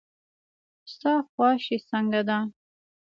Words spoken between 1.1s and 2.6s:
خواشي څنګه ده.